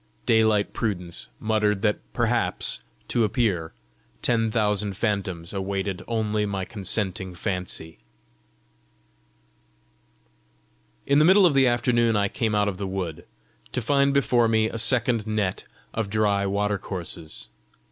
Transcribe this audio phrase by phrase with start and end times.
[0.25, 3.71] Daylight prudence muttered that perhaps, to appear,
[4.23, 7.99] ten thousand phantoms awaited only my consenting fancy.
[11.05, 13.27] In the middle of the afternoon I came out of the wood
[13.73, 17.49] to find before me a second net of dry water courses.